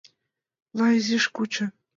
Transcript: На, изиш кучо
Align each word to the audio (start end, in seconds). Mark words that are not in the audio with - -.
На, 0.77 0.85
изиш 0.97 1.25
кучо 1.35 1.65